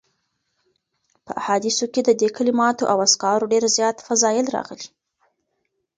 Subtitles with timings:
[1.25, 4.87] په احاديثو کي د دي کلماتو او اذکارو ډير زیات فضائل راغلي